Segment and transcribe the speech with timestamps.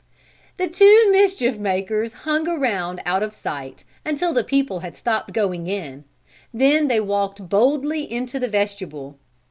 [0.57, 5.67] The two mischief makers hung around out of sight, until the people had stopped going
[5.67, 6.05] in,
[6.51, 9.19] then they walked boldly into the vestibule.